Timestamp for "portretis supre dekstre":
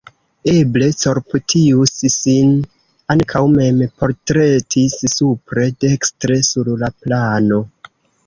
4.03-6.39